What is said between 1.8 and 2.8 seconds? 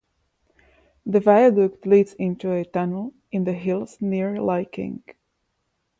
leads into a